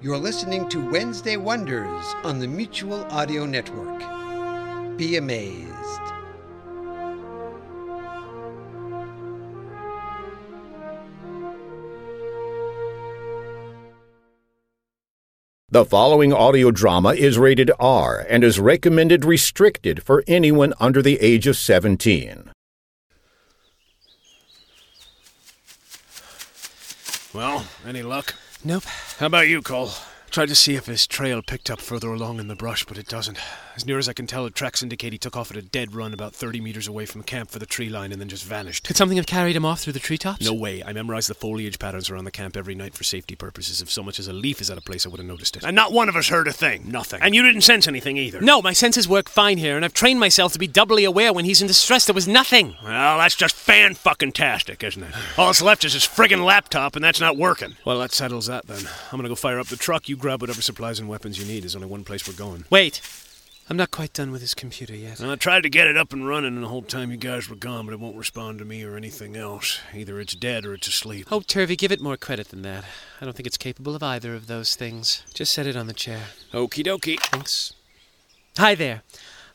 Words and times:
You're 0.00 0.16
listening 0.16 0.68
to 0.68 0.90
Wednesday 0.92 1.36
Wonders 1.36 2.14
on 2.22 2.38
the 2.38 2.46
Mutual 2.46 3.02
Audio 3.06 3.44
Network. 3.44 3.98
Be 4.96 5.16
amazed. 5.16 5.72
The 15.68 15.84
following 15.84 16.32
audio 16.32 16.70
drama 16.70 17.14
is 17.14 17.36
rated 17.36 17.72
R 17.80 18.24
and 18.28 18.44
is 18.44 18.60
recommended 18.60 19.24
restricted 19.24 20.04
for 20.04 20.22
anyone 20.28 20.74
under 20.78 21.02
the 21.02 21.18
age 21.20 21.48
of 21.48 21.56
17. 21.56 22.52
Well, 27.34 27.66
any 27.84 28.04
luck? 28.04 28.36
Nope. 28.64 28.84
How 29.18 29.26
about 29.26 29.48
you, 29.48 29.62
Cole? 29.62 29.90
Tried 30.30 30.48
to 30.50 30.54
see 30.54 30.74
if 30.76 30.86
his 30.86 31.06
trail 31.06 31.42
picked 31.42 31.70
up 31.70 31.80
further 31.80 32.12
along 32.12 32.38
in 32.38 32.48
the 32.48 32.54
brush, 32.54 32.84
but 32.84 32.98
it 32.98 33.08
doesn't. 33.08 33.38
As 33.74 33.86
near 33.86 33.98
as 33.98 34.08
I 34.08 34.12
can 34.12 34.26
tell, 34.26 34.44
the 34.44 34.50
tracks 34.50 34.82
indicate 34.82 35.12
he 35.12 35.18
took 35.18 35.36
off 35.36 35.50
at 35.50 35.56
a 35.56 35.62
dead 35.62 35.94
run 35.94 36.12
about 36.12 36.34
30 36.34 36.60
meters 36.60 36.86
away 36.86 37.06
from 37.06 37.22
camp 37.22 37.50
for 37.50 37.58
the 37.58 37.66
tree 37.66 37.88
line 37.88 38.12
and 38.12 38.20
then 38.20 38.28
just 38.28 38.44
vanished. 38.44 38.84
Could 38.84 38.96
something 38.96 39.16
have 39.16 39.26
carried 39.26 39.56
him 39.56 39.64
off 39.64 39.80
through 39.80 39.94
the 39.94 39.98
treetops? 39.98 40.44
No 40.44 40.52
way. 40.52 40.82
I 40.84 40.92
memorize 40.92 41.26
the 41.28 41.34
foliage 41.34 41.78
patterns 41.78 42.10
around 42.10 42.24
the 42.24 42.30
camp 42.30 42.56
every 42.56 42.74
night 42.74 42.94
for 42.94 43.04
safety 43.04 43.34
purposes. 43.36 43.80
If 43.80 43.90
so 43.90 44.02
much 44.02 44.18
as 44.18 44.28
a 44.28 44.32
leaf 44.32 44.60
is 44.60 44.70
out 44.70 44.76
of 44.76 44.84
place, 44.84 45.06
I 45.06 45.08
would 45.08 45.18
have 45.18 45.26
noticed 45.26 45.56
it. 45.56 45.64
And 45.64 45.74
not 45.74 45.92
one 45.92 46.08
of 46.08 46.14
us 46.16 46.28
heard 46.28 46.46
a 46.46 46.52
thing. 46.52 46.90
Nothing. 46.90 47.20
And 47.22 47.34
you 47.34 47.42
didn't 47.42 47.62
sense 47.62 47.88
anything 47.88 48.16
either. 48.18 48.40
No, 48.40 48.60
my 48.60 48.74
senses 48.74 49.08
work 49.08 49.28
fine 49.28 49.58
here, 49.58 49.76
and 49.76 49.84
I've 49.84 49.94
trained 49.94 50.20
myself 50.20 50.52
to 50.52 50.58
be 50.58 50.68
doubly 50.68 51.04
aware 51.04 51.32
when 51.32 51.46
he's 51.46 51.62
in 51.62 51.66
distress. 51.66 52.04
There 52.04 52.14
was 52.14 52.28
nothing. 52.28 52.76
Well, 52.84 53.18
that's 53.18 53.34
just 53.36 53.54
fan 53.56 53.94
fucking 53.94 54.32
tastic, 54.32 54.84
isn't 54.84 55.02
it? 55.02 55.14
All 55.38 55.46
that's 55.46 55.62
left 55.62 55.84
is 55.84 55.94
his 55.94 56.04
friggin' 56.04 56.44
laptop, 56.44 56.94
and 56.94 57.04
that's 57.04 57.20
not 57.20 57.36
working. 57.36 57.76
Well, 57.84 57.98
that 58.00 58.12
settles 58.12 58.46
that 58.46 58.66
then. 58.66 58.86
I'm 59.10 59.18
gonna 59.18 59.28
go 59.28 59.34
fire 59.34 59.58
up 59.58 59.68
the 59.68 59.76
truck. 59.76 60.08
You 60.08 60.17
grab 60.18 60.40
whatever 60.40 60.62
supplies 60.62 60.98
and 60.98 61.08
weapons 61.08 61.38
you 61.38 61.44
need. 61.44 61.62
There's 61.62 61.76
only 61.76 61.88
one 61.88 62.04
place 62.04 62.26
we're 62.26 62.34
going. 62.34 62.64
Wait. 62.70 63.00
I'm 63.70 63.76
not 63.76 63.90
quite 63.90 64.14
done 64.14 64.30
with 64.30 64.40
this 64.40 64.54
computer 64.54 64.96
yet. 64.96 65.20
I 65.20 65.36
tried 65.36 65.62
to 65.64 65.68
get 65.68 65.86
it 65.86 65.96
up 65.96 66.14
and 66.14 66.26
running 66.26 66.54
and 66.54 66.64
the 66.64 66.68
whole 66.68 66.80
time 66.80 67.10
you 67.10 67.18
guys 67.18 67.50
were 67.50 67.56
gone, 67.56 67.84
but 67.84 67.92
it 67.92 68.00
won't 68.00 68.16
respond 68.16 68.58
to 68.60 68.64
me 68.64 68.82
or 68.82 68.96
anything 68.96 69.36
else. 69.36 69.80
Either 69.94 70.18
it's 70.20 70.34
dead 70.34 70.64
or 70.64 70.72
it's 70.72 70.88
asleep. 70.88 71.26
Oh, 71.30 71.40
Turvey, 71.40 71.76
give 71.76 71.92
it 71.92 72.00
more 72.00 72.16
credit 72.16 72.48
than 72.48 72.62
that. 72.62 72.84
I 73.20 73.26
don't 73.26 73.36
think 73.36 73.46
it's 73.46 73.58
capable 73.58 73.94
of 73.94 74.02
either 74.02 74.34
of 74.34 74.46
those 74.46 74.74
things. 74.74 75.22
Just 75.34 75.52
set 75.52 75.66
it 75.66 75.76
on 75.76 75.86
the 75.86 75.92
chair. 75.92 76.28
Okie 76.54 76.82
dokie. 76.82 77.20
Thanks. 77.20 77.74
Hi 78.56 78.74
there. 78.74 79.02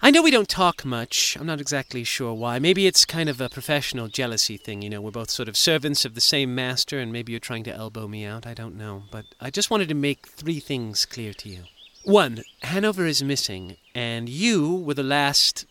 I 0.06 0.12
know 0.12 0.22
we 0.22 0.32
don't 0.32 0.50
talk 0.50 0.84
much. 0.84 1.38
I'm 1.40 1.48
not 1.48 1.62
exactly 1.62 2.04
sure 2.04 2.34
why. 2.34 2.60
Maybe 2.60 2.88
it's 2.88 3.06
kind 3.06 3.30
of 3.30 3.40
a 3.40 3.48
professional 3.48 4.10
jealousy 4.10 4.58
thing, 4.58 4.82
you 4.82 4.90
know. 4.90 5.00
We're 5.00 5.12
both 5.12 5.30
sort 5.30 5.48
of 5.48 5.56
servants 5.56 6.04
of 6.04 6.14
the 6.14 6.20
same 6.20 6.54
master, 6.54 7.00
and 7.00 7.14
maybe 7.14 7.32
you're 7.32 7.40
trying 7.40 7.64
to 7.64 7.74
elbow 7.74 8.10
me 8.10 8.26
out. 8.26 8.46
I 8.46 8.54
don't 8.54 8.76
know. 8.76 9.04
But 9.10 9.28
I 9.40 9.50
just 9.50 9.72
wanted 9.72 9.88
to 9.88 9.96
make 9.96 10.28
three 10.28 10.60
things 10.60 11.06
clear 11.06 11.32
to 11.36 11.48
you. 11.48 11.64
One, 12.04 12.44
Hanover 12.64 13.06
is 13.06 13.24
missing, 13.24 13.78
and 13.96 14.28
you 14.28 14.76
were 14.76 14.94
the 14.94 15.04
last, 15.04 15.66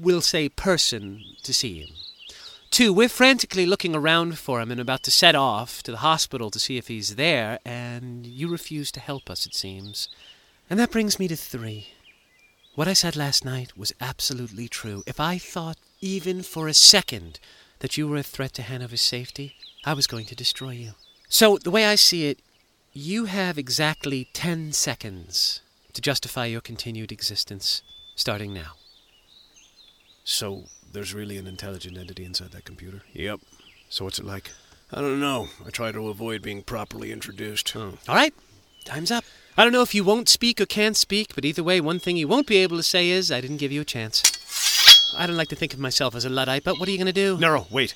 we'll 0.00 0.22
say, 0.22 0.48
person 0.48 1.22
to 1.42 1.52
see 1.52 1.80
him. 1.80 1.90
Two, 2.70 2.90
we're 2.90 3.10
frantically 3.10 3.66
looking 3.66 3.94
around 3.94 4.38
for 4.38 4.62
him 4.62 4.70
and 4.70 4.80
about 4.80 5.02
to 5.02 5.10
set 5.10 5.34
off 5.34 5.82
to 5.82 5.90
the 5.90 5.98
hospital 5.98 6.50
to 6.52 6.58
see 6.58 6.78
if 6.78 6.88
he's 6.88 7.16
there, 7.16 7.58
and 7.66 8.26
you 8.26 8.48
refuse 8.48 8.90
to 8.92 9.00
help 9.00 9.28
us, 9.28 9.44
it 9.44 9.54
seems. 9.54 10.08
And 10.70 10.80
that 10.80 10.90
brings 10.90 11.18
me 11.18 11.28
to 11.28 11.36
three. 11.36 11.88
What 12.74 12.88
I 12.88 12.92
said 12.92 13.14
last 13.14 13.44
night 13.44 13.78
was 13.78 13.92
absolutely 14.00 14.66
true. 14.66 15.04
If 15.06 15.20
I 15.20 15.38
thought, 15.38 15.76
even 16.00 16.42
for 16.42 16.66
a 16.66 16.74
second, 16.74 17.38
that 17.78 17.96
you 17.96 18.08
were 18.08 18.16
a 18.16 18.22
threat 18.24 18.52
to 18.54 18.62
Hanover's 18.62 19.00
safety, 19.00 19.54
I 19.84 19.92
was 19.92 20.08
going 20.08 20.26
to 20.26 20.34
destroy 20.34 20.70
you. 20.70 20.92
So, 21.28 21.56
the 21.56 21.70
way 21.70 21.86
I 21.86 21.94
see 21.94 22.26
it, 22.26 22.40
you 22.92 23.26
have 23.26 23.58
exactly 23.58 24.28
ten 24.32 24.72
seconds 24.72 25.60
to 25.92 26.00
justify 26.00 26.46
your 26.46 26.60
continued 26.60 27.12
existence, 27.12 27.82
starting 28.16 28.52
now. 28.52 28.72
So, 30.24 30.64
there's 30.92 31.14
really 31.14 31.36
an 31.36 31.46
intelligent 31.46 31.96
entity 31.96 32.24
inside 32.24 32.50
that 32.50 32.64
computer? 32.64 33.02
Yep. 33.12 33.38
So, 33.88 34.04
what's 34.04 34.18
it 34.18 34.26
like? 34.26 34.50
I 34.92 35.00
don't 35.00 35.20
know. 35.20 35.46
I 35.64 35.70
try 35.70 35.92
to 35.92 36.08
avoid 36.08 36.42
being 36.42 36.62
properly 36.62 37.12
introduced. 37.12 37.70
Hmm. 37.70 37.90
All 38.08 38.16
right, 38.16 38.34
time's 38.84 39.12
up. 39.12 39.24
I 39.56 39.62
don't 39.62 39.72
know 39.72 39.82
if 39.82 39.94
you 39.94 40.02
won't 40.02 40.28
speak 40.28 40.60
or 40.60 40.66
can't 40.66 40.96
speak, 40.96 41.34
but 41.36 41.44
either 41.44 41.62
way, 41.62 41.80
one 41.80 42.00
thing 42.00 42.16
you 42.16 42.26
won't 42.26 42.48
be 42.48 42.56
able 42.56 42.76
to 42.76 42.82
say 42.82 43.08
is, 43.10 43.30
I 43.30 43.40
didn't 43.40 43.58
give 43.58 43.70
you 43.70 43.82
a 43.82 43.84
chance. 43.84 44.20
I 45.16 45.28
don't 45.28 45.36
like 45.36 45.48
to 45.48 45.56
think 45.56 45.72
of 45.72 45.78
myself 45.78 46.16
as 46.16 46.24
a 46.24 46.28
Luddite, 46.28 46.64
but 46.64 46.80
what 46.80 46.88
are 46.88 46.90
you 46.90 46.98
going 46.98 47.06
to 47.06 47.12
do? 47.12 47.38
Nero, 47.38 47.68
wait. 47.70 47.94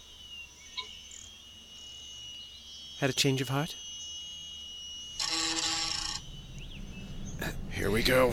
Had 3.01 3.11
a 3.11 3.13
change 3.13 3.41
of 3.41 3.49
heart? 3.49 3.75
Here 7.73 7.91
we 7.91 8.05
go. 8.05 8.31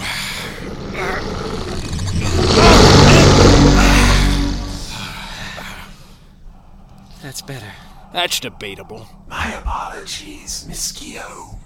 That's 7.24 7.42
better. 7.42 7.72
That's 8.14 8.40
debatable. 8.40 9.08
My 9.28 9.54
apologies, 9.54 10.66
Miss 10.68 10.92
Keogh, 10.92 11.60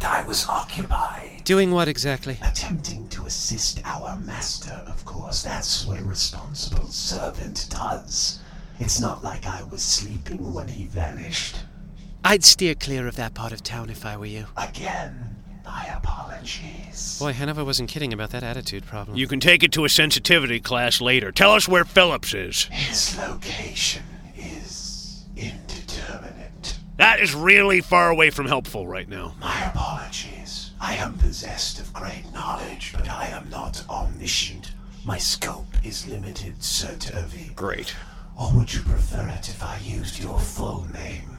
but 0.00 0.08
I 0.08 0.22
was 0.26 0.48
occupied. 0.48 1.42
Doing 1.44 1.72
what 1.72 1.88
exactly? 1.88 2.38
Attempting 2.42 3.08
to 3.08 3.26
assist 3.26 3.82
our 3.84 4.16
master, 4.16 4.82
of 4.86 5.04
course. 5.04 5.42
That's 5.42 5.86
what 5.86 6.00
a 6.00 6.04
responsible 6.04 6.86
servant 6.86 7.66
does. 7.70 8.38
It's 8.78 8.98
not 9.00 9.22
like 9.22 9.46
I 9.46 9.62
was 9.64 9.82
sleeping 9.82 10.54
when 10.54 10.68
he 10.68 10.84
vanished. 10.84 11.56
I'd 12.24 12.44
steer 12.44 12.74
clear 12.74 13.06
of 13.06 13.16
that 13.16 13.34
part 13.34 13.52
of 13.52 13.62
town 13.62 13.90
if 13.90 14.06
I 14.06 14.16
were 14.16 14.26
you. 14.26 14.46
Again, 14.56 15.36
my 15.64 15.84
apologies. 15.94 17.18
Boy, 17.18 17.34
Hanover 17.34 17.64
wasn't 17.64 17.90
kidding 17.90 18.14
about 18.14 18.30
that 18.30 18.42
attitude 18.42 18.86
problem. 18.86 19.18
You 19.18 19.26
can 19.26 19.40
take 19.40 19.62
it 19.62 19.72
to 19.72 19.84
a 19.84 19.90
sensitivity 19.90 20.60
class 20.60 21.02
later. 21.02 21.30
Tell 21.30 21.52
us 21.52 21.68
where 21.68 21.84
Phillips 21.84 22.32
is. 22.32 22.64
His 22.64 23.18
location 23.18 24.02
is 24.34 25.24
indeterminate. 25.36 26.39
That 27.00 27.20
is 27.20 27.34
really 27.34 27.80
far 27.80 28.10
away 28.10 28.28
from 28.28 28.44
helpful 28.44 28.86
right 28.86 29.08
now. 29.08 29.32
My 29.40 29.64
apologies. 29.64 30.72
I 30.78 30.96
am 30.96 31.14
possessed 31.14 31.80
of 31.80 31.94
great 31.94 32.30
knowledge, 32.34 32.92
but 32.94 33.08
I 33.08 33.28
am 33.28 33.48
not 33.48 33.82
omniscient. 33.88 34.72
My 35.06 35.16
scope 35.16 35.64
is 35.82 36.06
limited, 36.06 36.62
Sir 36.62 36.94
Turvey. 36.98 37.52
Great. 37.56 37.94
Or 38.38 38.52
would 38.52 38.74
you 38.74 38.82
prefer 38.82 39.26
it 39.28 39.48
if 39.48 39.62
I 39.62 39.78
used 39.82 40.22
your 40.22 40.38
full 40.38 40.86
name? 40.92 41.38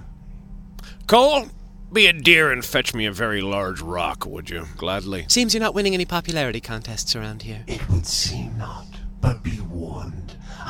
Cole, 1.05 1.45
be 1.93 2.07
a 2.07 2.13
dear 2.13 2.51
and 2.51 2.65
fetch 2.65 2.95
me 2.95 3.05
a 3.05 3.11
very 3.11 3.41
large 3.41 3.81
rock, 3.81 4.25
would 4.25 4.49
you? 4.49 4.65
Gladly. 4.77 5.25
Seems 5.27 5.53
you're 5.53 5.61
not 5.61 5.75
winning 5.75 5.93
any 5.93 6.05
popularity 6.05 6.59
contests 6.59 7.15
around 7.15 7.43
here. 7.43 7.63
It 7.67 7.87
would 7.87 8.07
seem 8.07 8.57
not, 8.57 8.87
but 9.21 9.43
be 9.43 9.51
warned. 9.51 9.60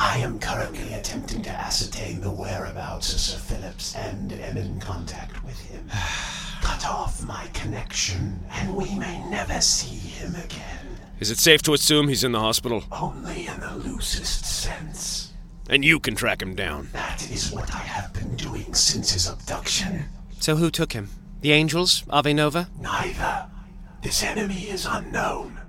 I 0.04 0.18
am 0.18 0.40
currently 0.40 0.94
attempting 0.94 1.44
to 1.44 1.52
ascertain 1.52 2.22
the 2.22 2.32
whereabouts 2.32 3.14
of 3.14 3.20
Sir 3.20 3.38
Phillips 3.38 3.96
and 3.96 4.34
am 4.34 4.58
in 4.58 4.80
contact 4.80 5.44
with 5.46 5.60
him. 5.60 5.88
Cut 6.64 6.88
off 6.88 7.24
my 7.24 7.46
connection, 7.54 8.44
and 8.52 8.76
we 8.76 8.96
may 8.96 9.24
never 9.30 9.62
see 9.62 9.96
him 9.96 10.34
again. 10.34 10.98
Is 11.20 11.30
it 11.30 11.38
safe 11.38 11.62
to 11.62 11.74
assume 11.74 12.08
he's 12.08 12.24
in 12.24 12.32
the 12.32 12.40
hospital? 12.40 12.84
Only 12.92 13.46
in 13.46 13.60
the 13.60 13.76
loosest 13.76 14.44
sense. 14.44 15.34
And 15.70 15.86
you 15.86 16.00
can 16.00 16.16
track 16.16 16.42
him 16.42 16.56
down. 16.56 16.90
That 16.94 17.30
is 17.30 17.52
what 17.52 17.72
I 17.74 17.78
have 17.78 18.12
been 18.12 18.36
doing 18.36 18.74
since 18.74 19.12
his 19.12 19.30
abduction. 19.30 20.06
So 20.40 20.56
who 20.56 20.72
took 20.72 20.94
him? 20.94 21.10
The 21.42 21.52
Angels? 21.52 22.04
Ave 22.10 22.34
Nova? 22.34 22.70
Neither. 22.80 23.46
This 24.02 24.24
enemy 24.24 24.64
is 24.64 24.88
unknown, 24.90 25.62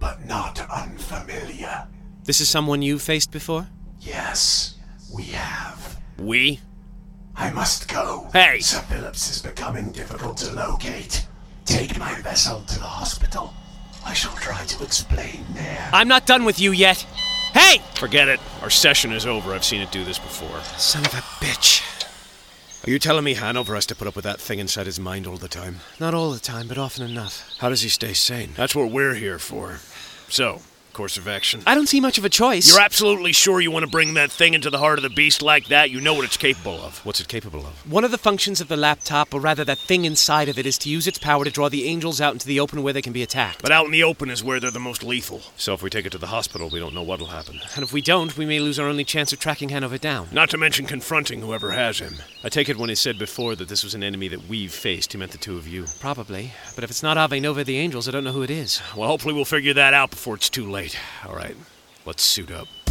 but 0.00 0.24
not 0.24 0.58
unfamiliar. 0.70 1.86
This 2.24 2.40
is 2.40 2.48
someone 2.48 2.80
you've 2.80 3.02
faced 3.02 3.30
before? 3.30 3.68
Yes, 4.04 4.74
we 5.12 5.24
have. 5.24 5.98
We? 6.18 6.60
I 7.36 7.50
must 7.50 7.88
go. 7.88 8.28
Hey! 8.32 8.60
Sir 8.60 8.80
Phillips 8.80 9.30
is 9.30 9.42
becoming 9.42 9.90
difficult 9.92 10.36
to 10.38 10.52
locate. 10.52 11.26
Take 11.64 11.98
my 11.98 12.14
vessel 12.20 12.60
to 12.60 12.78
the 12.78 12.84
hospital. 12.84 13.54
I 14.04 14.12
shall 14.12 14.34
try 14.34 14.64
to 14.64 14.84
explain 14.84 15.44
there. 15.54 15.90
I'm 15.92 16.08
not 16.08 16.26
done 16.26 16.44
with 16.44 16.60
you 16.60 16.72
yet. 16.72 16.98
Hey! 17.52 17.80
Forget 17.94 18.28
it. 18.28 18.40
Our 18.62 18.70
session 18.70 19.12
is 19.12 19.26
over. 19.26 19.54
I've 19.54 19.64
seen 19.64 19.80
it 19.80 19.90
do 19.90 20.04
this 20.04 20.18
before. 20.18 20.60
Son 20.76 21.04
of 21.04 21.14
a 21.14 21.22
bitch. 21.42 21.82
Are 22.86 22.90
you 22.90 22.98
telling 22.98 23.24
me 23.24 23.32
Hanover 23.34 23.74
has 23.74 23.86
to 23.86 23.94
put 23.94 24.06
up 24.06 24.14
with 24.14 24.26
that 24.26 24.38
thing 24.38 24.58
inside 24.58 24.84
his 24.84 25.00
mind 25.00 25.26
all 25.26 25.38
the 25.38 25.48
time? 25.48 25.80
Not 25.98 26.12
all 26.12 26.32
the 26.32 26.38
time, 26.38 26.68
but 26.68 26.76
often 26.76 27.08
enough. 27.08 27.48
How 27.58 27.70
does 27.70 27.80
he 27.80 27.88
stay 27.88 28.12
sane? 28.12 28.50
That's 28.56 28.74
what 28.74 28.90
we're 28.90 29.14
here 29.14 29.38
for. 29.38 29.78
So, 30.28 30.60
course 30.94 31.16
of 31.18 31.28
action. 31.28 31.62
I 31.66 31.74
don't 31.74 31.88
see 31.88 32.00
much 32.00 32.16
of 32.16 32.24
a 32.24 32.30
choice. 32.30 32.70
You're 32.70 32.80
absolutely 32.80 33.32
sure 33.32 33.60
you 33.60 33.70
want 33.70 33.84
to 33.84 33.90
bring 33.90 34.14
that 34.14 34.32
thing 34.32 34.54
into 34.54 34.70
the 34.70 34.78
heart 34.78 34.98
of 34.98 35.02
the 35.02 35.10
beast 35.10 35.42
like 35.42 35.66
that? 35.66 35.90
You 35.90 36.00
know 36.00 36.14
what 36.14 36.24
it's 36.24 36.36
capable 36.36 36.80
of. 36.80 37.04
What's 37.04 37.20
it 37.20 37.28
capable 37.28 37.60
of? 37.60 37.90
One 37.90 38.04
of 38.04 38.10
the 38.10 38.18
functions 38.18 38.60
of 38.60 38.68
the 38.68 38.76
laptop, 38.76 39.34
or 39.34 39.40
rather 39.40 39.64
that 39.64 39.78
thing 39.78 40.04
inside 40.04 40.48
of 40.48 40.58
it, 40.58 40.64
is 40.64 40.78
to 40.78 40.88
use 40.88 41.06
its 41.06 41.18
power 41.18 41.44
to 41.44 41.50
draw 41.50 41.68
the 41.68 41.86
angels 41.86 42.20
out 42.20 42.32
into 42.32 42.46
the 42.46 42.60
open 42.60 42.82
where 42.82 42.92
they 42.92 43.02
can 43.02 43.12
be 43.12 43.22
attacked. 43.22 43.60
But 43.60 43.72
out 43.72 43.86
in 43.86 43.92
the 43.92 44.04
open 44.04 44.30
is 44.30 44.42
where 44.42 44.60
they're 44.60 44.70
the 44.70 44.80
most 44.80 45.02
lethal. 45.02 45.42
So 45.56 45.74
if 45.74 45.82
we 45.82 45.90
take 45.90 46.06
it 46.06 46.12
to 46.12 46.18
the 46.18 46.28
hospital, 46.28 46.70
we 46.70 46.78
don't 46.78 46.94
know 46.94 47.02
what'll 47.02 47.26
happen. 47.26 47.60
And 47.74 47.82
if 47.82 47.92
we 47.92 48.00
don't, 48.00 48.36
we 48.38 48.46
may 48.46 48.60
lose 48.60 48.78
our 48.78 48.88
only 48.88 49.04
chance 49.04 49.32
of 49.32 49.40
tracking 49.40 49.70
Hanover 49.70 49.98
down. 49.98 50.28
Not 50.32 50.50
to 50.50 50.58
mention 50.58 50.86
confronting 50.86 51.40
whoever 51.40 51.72
has 51.72 51.98
him. 51.98 52.14
I 52.44 52.48
take 52.48 52.68
it 52.68 52.78
when 52.78 52.88
he 52.88 52.94
said 52.94 53.18
before 53.18 53.56
that 53.56 53.68
this 53.68 53.82
was 53.82 53.94
an 53.94 54.04
enemy 54.04 54.28
that 54.28 54.48
we've 54.48 54.72
faced, 54.72 55.12
he 55.12 55.18
meant 55.18 55.32
the 55.32 55.38
two 55.38 55.56
of 55.56 55.66
you. 55.66 55.86
Probably. 55.98 56.52
But 56.74 56.84
if 56.84 56.90
it's 56.90 57.02
not 57.02 57.18
Ave 57.18 57.40
Nova 57.40 57.64
the 57.64 57.78
Angels, 57.78 58.08
I 58.08 58.12
don't 58.12 58.24
know 58.24 58.32
who 58.32 58.42
it 58.42 58.50
is. 58.50 58.80
Well, 58.96 59.08
hopefully 59.08 59.34
we'll 59.34 59.44
figure 59.44 59.74
that 59.74 59.94
out 59.94 60.10
before 60.10 60.36
it's 60.36 60.50
too 60.50 60.70
late. 60.70 60.83
All 61.26 61.34
right. 61.34 61.56
Let's 62.04 62.22
suit 62.22 62.50
up. 62.50 62.83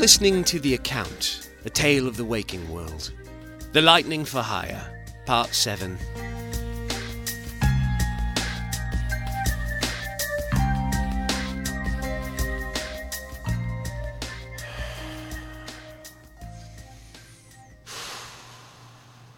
Listening 0.00 0.42
to 0.42 0.58
The 0.58 0.72
Account, 0.72 1.50
a 1.66 1.68
tale 1.68 2.08
of 2.08 2.16
the 2.16 2.24
waking 2.24 2.66
world. 2.70 3.12
The 3.72 3.82
Lightning 3.82 4.24
for 4.24 4.40
Hire, 4.40 5.04
Part 5.26 5.52
7. 5.52 5.98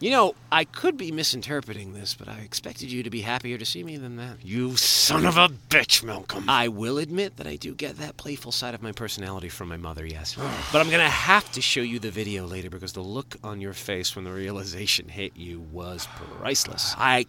You 0.03 0.11
know, 0.11 0.35
I 0.51 0.65
could 0.65 0.97
be 0.97 1.13
misinterpreting 1.13 1.93
this, 1.93 2.13
but 2.13 2.29
I 2.29 2.39
expected 2.39 2.91
you 2.91 3.05
to 3.05 3.09
be 3.09 3.21
happier 3.21 3.57
to 3.57 3.65
see 3.65 3.85
me 3.85 3.97
than 3.97 4.17
that. 4.17 4.39
You 4.43 4.77
son 4.77 5.25
of 5.25 5.37
a 5.37 5.49
bitch, 5.49 6.03
Malcolm. 6.03 6.51
I 6.51 6.67
will 6.67 6.99
admit 6.99 7.37
that 7.37 7.47
I 7.47 7.55
do 7.55 7.73
get 7.73 7.99
that 7.99 8.17
playful 8.17 8.51
side 8.51 8.75
of 8.75 8.83
my 8.83 8.91
personality 8.91 9.49
from 9.49 9.69
my 9.69 9.77
mother, 9.77 10.05
yes. 10.05 10.35
but 10.73 10.81
I'm 10.81 10.91
gonna 10.91 11.09
have 11.09 11.53
to 11.53 11.61
show 11.61 11.83
you 11.83 12.01
the 12.01 12.11
video 12.11 12.49
later 12.49 12.69
because 12.69 12.95
the 12.95 13.01
look 13.01 13.37
on 13.45 13.61
your 13.61 13.75
face 13.75 14.17
when 14.17 14.25
the 14.25 14.33
realization 14.33 15.09
hit 15.09 15.37
you 15.37 15.61
was 15.71 16.09
priceless. 16.41 16.97
I. 16.99 17.27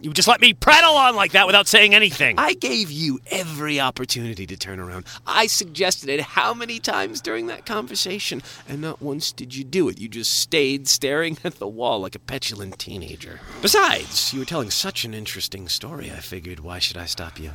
You 0.00 0.12
just 0.12 0.28
let 0.28 0.42
me 0.42 0.52
prattle 0.52 0.94
on 0.94 1.16
like 1.16 1.32
that 1.32 1.46
without 1.46 1.66
saying 1.66 1.94
anything. 1.94 2.38
I 2.38 2.52
gave 2.52 2.90
you 2.90 3.18
every 3.30 3.80
opportunity 3.80 4.46
to 4.46 4.56
turn 4.58 4.78
around. 4.78 5.06
I 5.26 5.46
suggested 5.46 6.10
it 6.10 6.20
how 6.20 6.52
many 6.52 6.78
times 6.80 7.22
during 7.22 7.46
that 7.46 7.64
conversation, 7.64 8.42
and 8.68 8.82
not 8.82 9.00
once 9.00 9.32
did 9.32 9.56
you 9.56 9.64
do 9.64 9.88
it. 9.88 9.98
You 9.98 10.08
just 10.08 10.36
stayed 10.36 10.86
staring 10.86 11.38
at 11.44 11.54
the 11.54 11.77
wall 11.78 12.00
like 12.00 12.16
a 12.16 12.18
petulant 12.18 12.78
teenager. 12.78 13.40
Besides, 13.62 14.34
you 14.34 14.40
were 14.40 14.44
telling 14.44 14.70
such 14.70 15.04
an 15.04 15.14
interesting 15.14 15.68
story, 15.68 16.10
I 16.10 16.16
figured, 16.16 16.60
why 16.60 16.80
should 16.80 16.96
I 16.96 17.06
stop 17.06 17.38
you? 17.38 17.52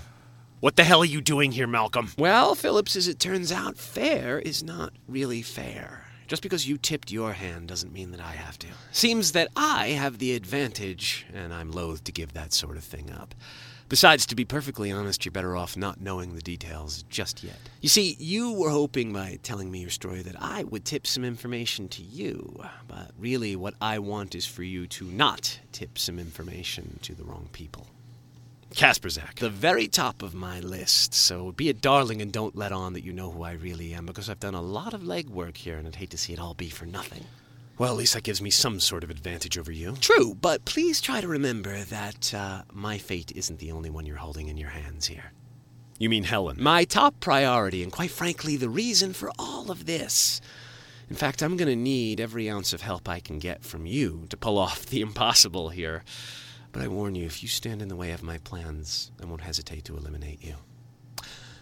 What 0.61 0.77
the 0.77 0.85
hell 0.85 1.01
are 1.01 1.05
you 1.05 1.19
doing 1.19 1.51
here, 1.51 1.67
Malcolm? 1.67 2.09
Well, 2.17 2.55
Phillips, 2.55 2.95
as 2.95 3.09
it 3.09 3.19
turns 3.19 3.51
out, 3.51 3.77
fair 3.77 4.39
is 4.39 4.63
not 4.63 4.93
really 5.09 5.41
fair. 5.41 6.05
Just 6.25 6.41
because 6.41 6.67
you 6.67 6.77
tipped 6.77 7.11
your 7.11 7.33
hand 7.33 7.67
doesn't 7.67 7.91
mean 7.91 8.11
that 8.11 8.21
I 8.21 8.31
have 8.31 8.57
to. 8.59 8.67
Seems 8.93 9.33
that 9.33 9.49
I 9.57 9.87
have 9.89 10.19
the 10.19 10.33
advantage, 10.33 11.25
and 11.33 11.53
I'm 11.53 11.69
loath 11.69 12.05
to 12.05 12.13
give 12.13 12.31
that 12.31 12.53
sort 12.53 12.77
of 12.77 12.83
thing 12.85 13.11
up. 13.11 13.35
Besides, 13.93 14.25
to 14.25 14.35
be 14.35 14.43
perfectly 14.43 14.91
honest, 14.91 15.23
you're 15.23 15.31
better 15.31 15.55
off 15.55 15.77
not 15.77 16.01
knowing 16.01 16.33
the 16.33 16.41
details 16.41 17.03
just 17.11 17.43
yet. 17.43 17.59
You 17.79 17.89
see, 17.89 18.17
you 18.17 18.51
were 18.53 18.71
hoping 18.71 19.13
by 19.13 19.37
telling 19.43 19.69
me 19.69 19.81
your 19.81 19.91
story 19.91 20.23
that 20.23 20.35
I 20.41 20.63
would 20.63 20.83
tip 20.83 21.05
some 21.05 21.23
information 21.23 21.87
to 21.89 22.01
you, 22.01 22.59
but 22.87 23.11
really 23.19 23.55
what 23.55 23.75
I 23.79 23.99
want 23.99 24.33
is 24.33 24.47
for 24.47 24.63
you 24.63 24.87
to 24.87 25.05
not 25.05 25.59
tip 25.73 25.99
some 25.99 26.17
information 26.17 26.97
to 27.03 27.13
the 27.13 27.23
wrong 27.23 27.49
people. 27.53 27.85
Kasperzak. 28.73 29.35
The 29.35 29.51
very 29.51 29.87
top 29.87 30.23
of 30.23 30.33
my 30.33 30.59
list, 30.59 31.13
so 31.13 31.51
be 31.51 31.69
a 31.69 31.73
darling 31.73 32.19
and 32.19 32.31
don't 32.31 32.55
let 32.55 32.71
on 32.71 32.93
that 32.93 33.03
you 33.03 33.13
know 33.13 33.29
who 33.29 33.43
I 33.43 33.51
really 33.51 33.93
am, 33.93 34.07
because 34.07 34.27
I've 34.27 34.39
done 34.39 34.55
a 34.55 34.61
lot 34.63 34.95
of 34.95 35.01
legwork 35.01 35.55
here 35.55 35.77
and 35.77 35.85
I'd 35.85 35.97
hate 35.97 36.09
to 36.09 36.17
see 36.17 36.33
it 36.33 36.39
all 36.39 36.55
be 36.55 36.69
for 36.69 36.87
nothing. 36.87 37.25
Well, 37.77 37.91
at 37.91 37.97
least 37.97 38.13
that 38.13 38.23
gives 38.23 38.41
me 38.41 38.51
some 38.51 38.79
sort 38.79 39.03
of 39.03 39.09
advantage 39.09 39.57
over 39.57 39.71
you. 39.71 39.95
True, 39.99 40.35
but 40.35 40.63
please 40.63 41.01
try 41.01 41.21
to 41.21 41.27
remember 41.27 41.79
that 41.79 42.33
uh, 42.33 42.61
my 42.71 42.99
fate 42.99 43.31
isn't 43.35 43.59
the 43.59 43.71
only 43.71 43.89
one 43.89 44.05
you're 44.05 44.17
holding 44.17 44.47
in 44.47 44.57
your 44.57 44.69
hands 44.69 45.07
here. 45.07 45.31
You 45.97 46.09
mean 46.09 46.25
Helen? 46.25 46.61
My 46.61 46.83
top 46.83 47.19
priority, 47.19 47.81
and 47.81 47.91
quite 47.91 48.11
frankly, 48.11 48.57
the 48.57 48.69
reason 48.69 49.13
for 49.13 49.31
all 49.39 49.71
of 49.71 49.85
this. 49.85 50.39
In 51.09 51.15
fact, 51.15 51.41
I'm 51.41 51.57
going 51.57 51.69
to 51.69 51.75
need 51.75 52.19
every 52.19 52.49
ounce 52.49 52.73
of 52.73 52.81
help 52.81 53.09
I 53.09 53.19
can 53.19 53.39
get 53.39 53.63
from 53.63 53.85
you 53.85 54.25
to 54.29 54.37
pull 54.37 54.57
off 54.57 54.85
the 54.85 55.01
impossible 55.01 55.69
here. 55.69 56.03
But 56.71 56.81
I 56.81 56.87
warn 56.87 57.15
you, 57.15 57.25
if 57.25 57.43
you 57.43 57.49
stand 57.49 57.81
in 57.81 57.87
the 57.87 57.95
way 57.95 58.11
of 58.11 58.23
my 58.23 58.37
plans, 58.39 59.11
I 59.21 59.25
won't 59.25 59.41
hesitate 59.41 59.85
to 59.85 59.97
eliminate 59.97 60.43
you. 60.43 60.55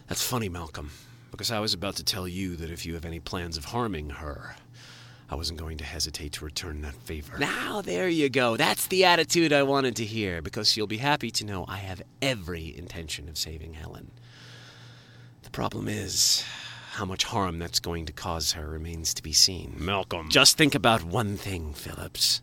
That's 0.08 0.24
funny, 0.24 0.50
Malcolm, 0.50 0.92
because 1.32 1.52
I 1.52 1.60
was 1.60 1.74
about 1.74 1.96
to 1.98 2.04
tell 2.04 2.28
you 2.28 2.56
that 2.58 2.72
if 2.72 2.86
you 2.86 2.94
have 2.96 3.06
any 3.06 3.20
plans 3.20 3.58
of 3.58 3.66
harming 3.66 4.10
her, 4.10 4.56
I 5.32 5.36
wasn't 5.36 5.60
going 5.60 5.78
to 5.78 5.86
hesitate 5.86 6.34
to 6.34 6.46
return 6.46 6.82
that 6.82 6.94
favor. 6.94 7.38
Now, 7.38 7.82
there 7.82 8.10
you 8.10 8.28
go. 8.28 8.58
That's 8.58 8.88
the 8.88 9.06
attitude 9.06 9.54
I 9.54 9.64
wanted 9.64 9.96
to 9.96 10.06
hear, 10.06 10.42
because 10.42 10.76
you'll 10.76 10.88
be 10.88 10.98
happy 10.98 11.32
to 11.32 11.46
know 11.46 11.64
I 11.70 11.78
have 11.78 12.02
every 12.22 12.78
intention 12.78 13.30
of 13.30 13.38
saving 13.38 13.76
Helen. 13.76 14.12
The 15.44 15.50
problem 15.50 15.88
is, 15.88 16.44
how 16.92 17.06
much 17.06 17.24
harm 17.24 17.60
that's 17.60 17.80
going 17.80 18.06
to 18.08 18.14
cause 18.14 18.52
her 18.52 18.68
remains 18.68 19.14
to 19.14 19.24
be 19.24 19.32
seen. 19.32 19.76
Malcolm. 19.78 20.30
Just 20.30 20.58
think 20.58 20.76
about 20.76 21.06
one 21.06 21.38
thing, 21.38 21.74
Phillips. 21.74 22.42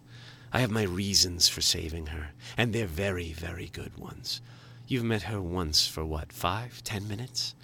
I 0.51 0.61
have 0.61 0.71
my 0.71 0.85
reasons 0.85 1.47
for 1.47 1.61
saving 1.61 2.07
her, 2.07 2.31
and 2.57 2.73
they're 2.73 2.87
very, 2.87 3.35
very 3.35 3.69
good 3.69 3.99
ones. 3.99 4.41
You've 4.87 5.05
met 5.05 5.25
her 5.25 5.43
once 5.43 5.87
for 5.87 6.07
what, 6.07 6.33
five, 6.33 6.83
ten 6.83 7.07
minutes? 7.07 7.55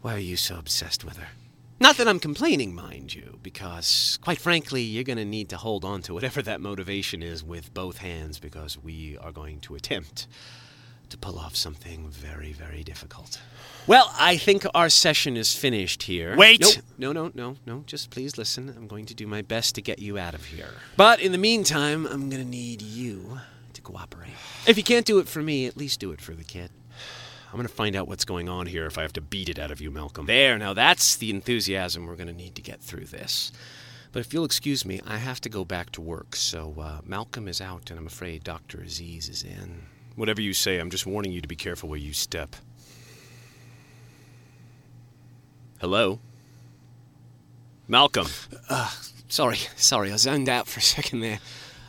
Why 0.00 0.14
are 0.14 0.18
you 0.18 0.38
so 0.38 0.56
obsessed 0.56 1.04
with 1.04 1.18
her? 1.18 1.28
Not 1.78 1.98
that 1.98 2.08
I'm 2.08 2.20
complaining, 2.20 2.74
mind 2.74 3.14
you, 3.14 3.38
because, 3.42 4.18
quite 4.22 4.38
frankly, 4.38 4.80
you're 4.80 5.04
going 5.04 5.18
to 5.18 5.26
need 5.26 5.50
to 5.50 5.58
hold 5.58 5.84
on 5.84 6.00
to 6.02 6.14
whatever 6.14 6.40
that 6.40 6.60
motivation 6.60 7.22
is 7.22 7.44
with 7.44 7.74
both 7.74 7.98
hands 7.98 8.38
because 8.38 8.78
we 8.78 9.18
are 9.18 9.30
going 9.30 9.60
to 9.60 9.74
attempt 9.74 10.26
to 11.10 11.18
pull 11.18 11.38
off 11.38 11.54
something 11.54 12.08
very, 12.08 12.52
very 12.52 12.82
difficult. 12.82 13.40
Well, 13.86 14.10
I 14.18 14.38
think 14.38 14.64
our 14.74 14.88
session 14.88 15.36
is 15.36 15.54
finished 15.54 16.04
here. 16.04 16.34
Wait! 16.34 16.82
No, 16.98 17.12
no, 17.12 17.28
no, 17.28 17.32
no, 17.34 17.56
no. 17.66 17.84
Just 17.86 18.10
please 18.10 18.38
listen. 18.38 18.72
I'm 18.76 18.88
going 18.88 19.06
to 19.06 19.14
do 19.14 19.26
my 19.26 19.42
best 19.42 19.74
to 19.76 19.82
get 19.82 19.98
you 19.98 20.18
out 20.18 20.34
of 20.34 20.46
here. 20.46 20.70
But 20.96 21.20
in 21.20 21.30
the 21.30 21.38
meantime, 21.38 22.06
I'm 22.06 22.30
going 22.30 22.42
to 22.42 22.48
need 22.48 22.82
you 22.82 23.38
to 23.74 23.82
cooperate. 23.82 24.32
If 24.66 24.76
you 24.76 24.82
can't 24.82 25.06
do 25.06 25.18
it 25.18 25.28
for 25.28 25.42
me, 25.42 25.66
at 25.66 25.76
least 25.76 26.00
do 26.00 26.10
it 26.10 26.20
for 26.20 26.32
the 26.32 26.42
kid. 26.42 26.70
I'm 27.56 27.60
going 27.60 27.68
to 27.68 27.74
find 27.74 27.96
out 27.96 28.06
what's 28.06 28.26
going 28.26 28.50
on 28.50 28.66
here 28.66 28.84
if 28.84 28.98
I 28.98 29.02
have 29.02 29.14
to 29.14 29.22
beat 29.22 29.48
it 29.48 29.58
out 29.58 29.70
of 29.70 29.80
you, 29.80 29.90
Malcolm. 29.90 30.26
There, 30.26 30.58
now 30.58 30.74
that's 30.74 31.16
the 31.16 31.30
enthusiasm 31.30 32.04
we're 32.04 32.14
going 32.14 32.26
to 32.26 32.34
need 32.34 32.54
to 32.56 32.60
get 32.60 32.82
through 32.82 33.06
this. 33.06 33.50
But 34.12 34.20
if 34.20 34.34
you'll 34.34 34.44
excuse 34.44 34.84
me, 34.84 35.00
I 35.06 35.16
have 35.16 35.40
to 35.40 35.48
go 35.48 35.64
back 35.64 35.90
to 35.92 36.02
work. 36.02 36.36
So 36.36 36.74
uh, 36.78 37.00
Malcolm 37.02 37.48
is 37.48 37.62
out, 37.62 37.88
and 37.88 37.98
I'm 37.98 38.06
afraid 38.06 38.44
Dr. 38.44 38.82
Aziz 38.82 39.30
is 39.30 39.42
in. 39.42 39.86
Whatever 40.16 40.42
you 40.42 40.52
say, 40.52 40.78
I'm 40.78 40.90
just 40.90 41.06
warning 41.06 41.32
you 41.32 41.40
to 41.40 41.48
be 41.48 41.56
careful 41.56 41.88
where 41.88 41.98
you 41.98 42.12
step. 42.12 42.56
Hello? 45.80 46.20
Malcolm. 47.88 48.26
Uh, 48.68 48.90
sorry, 49.28 49.60
sorry, 49.76 50.12
I 50.12 50.16
zoned 50.16 50.50
out 50.50 50.68
for 50.68 50.80
a 50.80 50.82
second 50.82 51.20
there. 51.20 51.38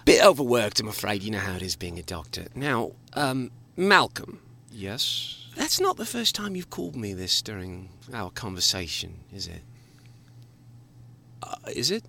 Bit 0.05 0.23
overworked, 0.23 0.79
I'm 0.79 0.87
afraid. 0.87 1.23
You 1.23 1.31
know 1.31 1.39
how 1.39 1.57
it 1.57 1.61
is 1.61 1.75
being 1.75 1.99
a 1.99 2.03
doctor. 2.03 2.45
Now, 2.55 2.93
um, 3.15 3.51
Malcolm. 3.75 4.39
Yes? 4.71 5.46
That's 5.57 5.79
not 5.79 5.97
the 5.97 6.05
first 6.05 6.35
time 6.35 6.55
you've 6.55 6.69
called 6.69 6.95
me 6.95 7.13
this 7.13 7.41
during 7.41 7.89
our 8.13 8.29
conversation, 8.29 9.21
is 9.33 9.47
it? 9.47 9.63
Uh, 11.41 11.55
is 11.75 11.89
it? 11.89 12.05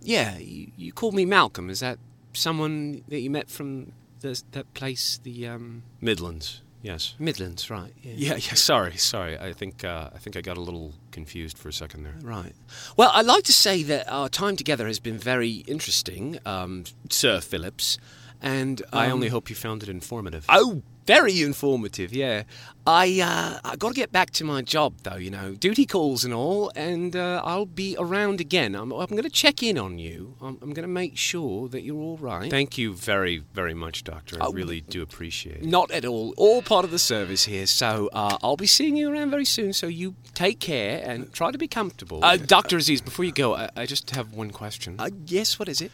Yeah, 0.00 0.38
you, 0.38 0.70
you 0.76 0.92
called 0.92 1.14
me 1.14 1.24
Malcolm. 1.24 1.70
Is 1.70 1.80
that 1.80 1.98
someone 2.32 3.02
that 3.08 3.20
you 3.20 3.30
met 3.30 3.50
from 3.50 3.92
the, 4.20 4.40
that 4.52 4.72
place, 4.74 5.18
the, 5.22 5.48
um... 5.48 5.82
Midlands. 6.00 6.62
Yes. 6.82 7.14
Midlands, 7.18 7.70
right? 7.70 7.92
Yeah, 8.02 8.34
yeah. 8.34 8.54
Sorry, 8.54 8.96
sorry. 8.98 9.38
I 9.38 9.54
think 9.54 9.84
uh, 9.84 10.10
I 10.14 10.18
think 10.18 10.36
I 10.36 10.42
got 10.42 10.58
a 10.58 10.60
little 10.60 10.92
confused 11.12 11.56
for 11.56 11.70
a 11.70 11.72
second 11.72 12.02
there. 12.02 12.16
Right. 12.20 12.52
Well, 12.94 13.10
I'd 13.14 13.24
like 13.24 13.44
to 13.44 13.54
say 13.54 13.82
that 13.84 14.06
our 14.12 14.28
time 14.28 14.54
together 14.54 14.86
has 14.86 15.00
been 15.00 15.18
very 15.18 15.64
interesting, 15.66 16.38
um, 16.44 16.84
Sir 17.08 17.40
Phillips, 17.40 17.96
and 18.42 18.82
I 18.92 19.06
um, 19.06 19.12
only 19.14 19.28
hope 19.28 19.48
you 19.50 19.56
found 19.56 19.82
it 19.82 19.88
informative. 19.88 20.44
Oh, 20.48 20.82
very 21.06 21.42
informative, 21.42 22.14
yeah. 22.14 22.44
I 22.86 23.20
uh, 23.20 23.58
I 23.62 23.76
got 23.76 23.88
to 23.90 23.94
get 23.94 24.10
back 24.10 24.30
to 24.32 24.44
my 24.44 24.62
job 24.62 24.94
though, 25.02 25.16
you 25.16 25.30
know, 25.30 25.54
duty 25.54 25.84
calls 25.84 26.24
and 26.24 26.32
all, 26.32 26.72
and 26.74 27.14
uh, 27.14 27.42
I'll 27.44 27.66
be 27.66 27.94
around 27.98 28.40
again. 28.40 28.74
I'm, 28.74 28.90
I'm 28.90 29.06
going 29.08 29.22
to 29.22 29.28
check 29.30 29.62
in 29.62 29.76
on 29.76 29.98
you. 29.98 30.34
I'm, 30.40 30.58
I'm 30.62 30.72
going 30.72 30.82
to 30.82 30.88
make 30.88 31.16
sure 31.18 31.68
that 31.68 31.82
you're 31.82 31.96
all 32.00 32.16
right. 32.16 32.50
Thank 32.50 32.78
you 32.78 32.94
very, 32.94 33.42
very 33.52 33.74
much, 33.74 34.02
Doctor. 34.04 34.42
I 34.42 34.46
Oh, 34.46 34.52
really 34.52 34.80
do 34.80 35.02
appreciate 35.02 35.56
it. 35.58 35.64
Not 35.64 35.90
at 35.90 36.04
all. 36.06 36.32
All 36.38 36.62
part 36.62 36.86
of 36.86 36.90
the 36.90 36.98
service 36.98 37.44
here. 37.44 37.66
So 37.66 38.08
uh, 38.14 38.38
I'll 38.42 38.56
be 38.56 38.66
seeing 38.66 38.96
you 38.96 39.10
around 39.12 39.30
very 39.30 39.44
soon. 39.46 39.72
So 39.74 39.86
you 39.86 40.14
take 40.32 40.58
care 40.58 41.02
and 41.04 41.30
try 41.34 41.50
to 41.50 41.58
be 41.58 41.68
comfortable. 41.68 42.20
Uh, 42.24 42.36
Dr. 42.38 42.78
Aziz, 42.78 43.02
before 43.02 43.26
you 43.26 43.32
go, 43.32 43.54
I, 43.54 43.68
I 43.76 43.84
just 43.86 44.10
have 44.10 44.32
one 44.32 44.50
question. 44.50 44.96
Uh, 44.98 45.10
yes. 45.26 45.58
What 45.58 45.68
is 45.68 45.80
it? 45.82 45.92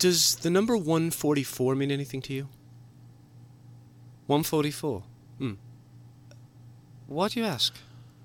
Does 0.00 0.36
the 0.36 0.48
number 0.48 0.76
144 0.78 1.74
mean 1.74 1.90
anything 1.90 2.22
to 2.22 2.32
you? 2.32 2.48
144. 4.28 5.02
Hmm. 5.38 5.52
Why 7.06 7.28
do 7.28 7.38
you 7.38 7.44
ask? 7.44 7.74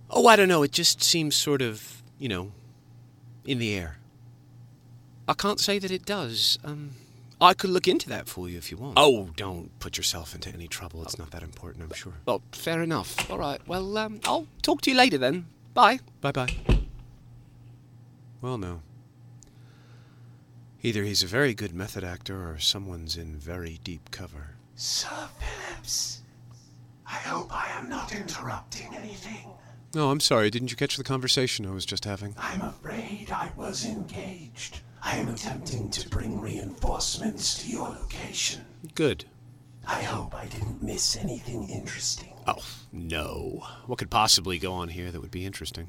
Oh, 0.10 0.26
I 0.28 0.38
don't 0.38 0.48
know. 0.48 0.64
It 0.64 0.72
just 0.72 1.04
seems 1.04 1.36
sort 1.36 1.62
of, 1.62 2.02
you 2.18 2.30
know, 2.30 2.54
in 3.46 3.60
the 3.60 3.76
air. 3.76 3.98
I 5.28 5.34
can't 5.34 5.60
say 5.60 5.78
that 5.80 5.92
it 5.92 6.06
does. 6.06 6.58
Um, 6.64 6.92
I 7.42 7.54
could 7.54 7.72
look 7.72 7.90
into 7.90 8.08
that 8.08 8.30
for 8.30 8.48
you 8.48 8.58
if 8.58 8.72
you 8.72 8.78
want. 8.78 8.94
Oh, 8.96 9.32
don't 9.36 9.78
put 9.80 9.98
yourself 9.98 10.34
into 10.34 10.50
any 10.54 10.70
trouble. 10.70 11.04
It's 11.04 11.20
not 11.20 11.32
that 11.32 11.44
important, 11.44 11.84
I'm 11.84 11.94
sure. 11.94 12.14
well, 12.26 12.42
fair 12.54 12.82
enough. 12.84 13.30
All 13.30 13.38
right. 13.38 13.60
Well, 13.68 13.98
um, 13.98 14.22
I'll 14.24 14.48
talk 14.62 14.80
to 14.84 14.92
you 14.92 14.96
later 14.96 15.18
then. 15.18 15.48
Bye. 15.74 16.00
Bye 16.22 16.32
bye. 16.32 16.56
Well, 18.42 18.58
no. 18.58 18.82
Either 20.86 21.02
he's 21.02 21.24
a 21.24 21.28
very 21.28 21.56
good 21.56 21.74
method 21.74 22.04
actor 22.04 22.48
or 22.48 22.60
someone's 22.60 23.18
in 23.18 23.36
very 23.36 23.80
deep 23.84 24.12
cover. 24.12 24.52
Sir 24.76 25.28
Phillips, 25.40 26.22
I 27.08 27.16
hope 27.16 27.52
I 27.52 27.72
am 27.72 27.90
not 27.90 28.14
interrupting 28.14 28.94
anything. 28.94 29.50
No, 29.96 30.12
I'm 30.12 30.20
sorry. 30.20 30.52
Didn't 30.52 30.70
you 30.70 30.78
catch 30.78 30.96
the 30.96 31.04
conversation 31.04 31.66
I 31.66 31.72
was 31.72 31.88
just 31.88 32.06
having? 32.06 32.36
I'm 32.38 32.62
afraid 32.62 33.32
I 33.32 33.52
was 33.58 33.84
engaged. 33.84 34.82
I 35.02 35.16
am 35.18 35.28
attempting 35.30 35.90
to 35.90 36.08
bring 36.08 36.40
reinforcements 36.40 37.64
to 37.64 37.72
your 37.72 37.90
location. 37.90 38.64
Good. 38.94 39.26
I 39.88 40.04
hope 40.04 40.36
I 40.36 40.46
didn't 40.46 40.84
miss 40.84 41.18
anything 41.18 41.68
interesting. 41.68 42.36
Oh, 42.46 42.64
no. 42.92 43.66
What 43.88 43.98
could 43.98 44.12
possibly 44.12 44.60
go 44.60 44.74
on 44.74 44.90
here 44.90 45.10
that 45.10 45.22
would 45.22 45.32
be 45.32 45.48
interesting? 45.48 45.88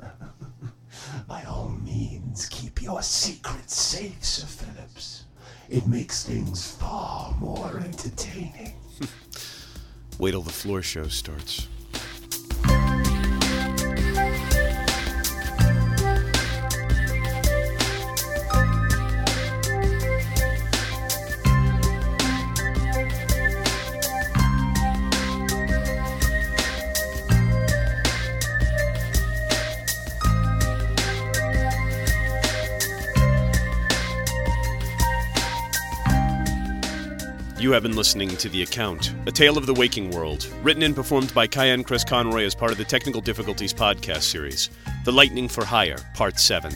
By 1.28 1.42
all 1.44 1.68
means, 1.68 2.17
keep 2.46 2.82
your 2.82 3.02
secrets 3.02 3.74
safe, 3.80 4.24
Sir 4.24 4.46
Phillips. 4.46 5.24
It 5.68 5.86
makes 5.86 6.24
things 6.24 6.72
far 6.72 7.34
more 7.40 7.78
entertaining. 7.78 8.74
Wait 10.18 10.32
till 10.32 10.42
the 10.42 10.50
floor 10.50 10.82
show 10.82 11.08
starts. 11.08 11.68
You 37.58 37.72
have 37.72 37.82
been 37.82 37.96
listening 37.96 38.28
to 38.36 38.48
The 38.48 38.62
Account, 38.62 39.12
A 39.26 39.32
Tale 39.32 39.58
of 39.58 39.66
the 39.66 39.74
Waking 39.74 40.12
World, 40.12 40.46
written 40.62 40.84
and 40.84 40.94
performed 40.94 41.34
by 41.34 41.48
Cayenne 41.48 41.82
Chris 41.82 42.04
Conroy 42.04 42.44
as 42.44 42.54
part 42.54 42.70
of 42.70 42.78
the 42.78 42.84
Technical 42.84 43.20
Difficulties 43.20 43.74
podcast 43.74 44.22
series, 44.22 44.70
The 45.04 45.10
Lightning 45.10 45.48
for 45.48 45.64
Hire, 45.64 45.98
Part 46.14 46.38
7. 46.38 46.72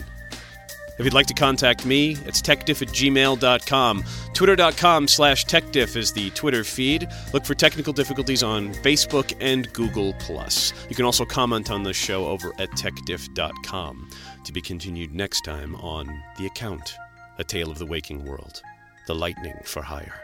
If 0.99 1.05
you'd 1.05 1.13
like 1.13 1.27
to 1.27 1.33
contact 1.33 1.85
me, 1.85 2.17
it's 2.25 2.41
techdiff 2.41 2.81
at 2.81 2.89
gmail.com. 2.89 4.03
Twitter.com 4.33 5.07
slash 5.07 5.45
techdiff 5.45 5.95
is 5.95 6.11
the 6.11 6.29
Twitter 6.31 6.65
feed. 6.65 7.07
Look 7.33 7.45
for 7.45 7.55
technical 7.55 7.93
difficulties 7.93 8.43
on 8.43 8.73
Facebook 8.73 9.33
and 9.39 9.71
Google. 9.71 10.13
Plus. 10.19 10.73
You 10.89 10.97
can 10.97 11.05
also 11.05 11.23
comment 11.23 11.71
on 11.71 11.83
the 11.83 11.93
show 11.93 12.25
over 12.25 12.53
at 12.59 12.69
techdiff.com. 12.71 14.09
To 14.43 14.51
be 14.51 14.61
continued 14.61 15.15
next 15.15 15.45
time 15.45 15.75
on 15.77 16.21
The 16.37 16.45
Account, 16.45 16.93
A 17.39 17.43
Tale 17.45 17.71
of 17.71 17.79
the 17.79 17.85
Waking 17.85 18.25
World, 18.25 18.61
The 19.07 19.15
Lightning 19.15 19.55
for 19.63 19.81
Hire. 19.81 20.21